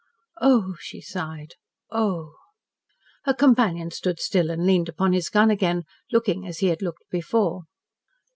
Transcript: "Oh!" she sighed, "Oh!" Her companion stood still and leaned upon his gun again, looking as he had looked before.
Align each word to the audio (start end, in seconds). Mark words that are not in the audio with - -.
"Oh!" 0.41 0.73
she 0.79 0.99
sighed, 0.99 1.53
"Oh!" 1.91 2.33
Her 3.25 3.35
companion 3.35 3.91
stood 3.91 4.19
still 4.19 4.49
and 4.49 4.65
leaned 4.65 4.89
upon 4.89 5.13
his 5.13 5.29
gun 5.29 5.51
again, 5.51 5.83
looking 6.11 6.43
as 6.47 6.57
he 6.57 6.69
had 6.69 6.81
looked 6.81 7.07
before. 7.11 7.65